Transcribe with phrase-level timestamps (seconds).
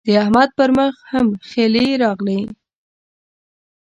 [0.07, 2.47] د احمد پر مخ هم خلي راغلل.